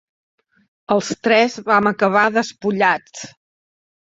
[0.95, 3.29] Els tres vam acabar despullats.